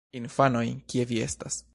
[0.19, 0.63] Infanoj...
[0.93, 1.63] kie vi estas?